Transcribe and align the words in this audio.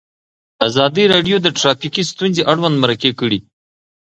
ازادي 0.67 1.03
راډیو 1.13 1.37
د 1.41 1.47
ټرافیکي 1.57 2.03
ستونزې 2.11 2.41
اړوند 2.51 2.75
مرکې 2.83 3.11
کړي. 3.19 3.39